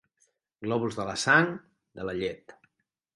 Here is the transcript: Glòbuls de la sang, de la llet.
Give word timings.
Glòbuls 0.67 0.95
de 0.99 1.05
la 1.09 1.13
sang, 1.25 1.51
de 1.99 2.07
la 2.09 2.17
llet. 2.21 2.57